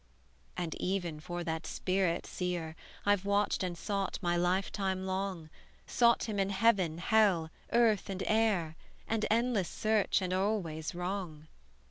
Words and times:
"And 0.57 0.73
even 0.81 1.19
for 1.19 1.43
that 1.43 1.67
spirit, 1.67 2.25
seer, 2.25 2.75
I've 3.05 3.23
watched 3.23 3.61
and 3.61 3.77
sought 3.77 4.17
my 4.19 4.35
life 4.35 4.71
time 4.71 5.05
long; 5.05 5.51
Sought 5.85 6.23
him 6.23 6.39
in 6.39 6.49
heaven, 6.49 6.97
hell, 6.97 7.51
earth, 7.71 8.09
and 8.09 8.23
air, 8.25 8.75
An 9.07 9.21
endless 9.29 9.69
search, 9.69 10.19
and 10.23 10.33
always 10.33 10.95
wrong. 10.95 11.45